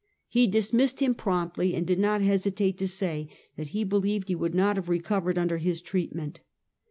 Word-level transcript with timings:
He 0.27 0.47
dismissed 0.47 0.99
him 0.99 1.13
promptly, 1.13 1.75
and 1.75 1.85
did 1.85 1.99
not 1.99 2.23
hesitate 2.23 2.75
to 2.79 2.87
say 2.87 3.29
that 3.55 3.67
he 3.67 3.83
believed 3.83 4.29
he 4.29 4.35
would 4.35 4.55
not 4.55 4.75
have 4.77 4.89
recovered 4.89 5.37
under 5.37 5.59
his 5.59 5.79
treatment. 5.79 6.39